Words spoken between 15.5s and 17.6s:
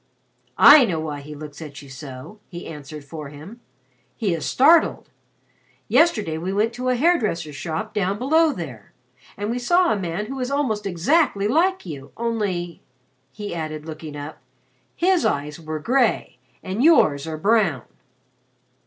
were gray and yours are